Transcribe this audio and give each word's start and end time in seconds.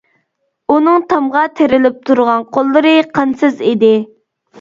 ئۇنىڭ 0.75 1.03
تامغا 1.11 1.43
تىرىلىپ 1.59 1.99
تۇرغان 2.09 2.45
قوللىرى 2.57 2.95
قانسىز 3.19 3.63
ئىدى. 3.69 3.93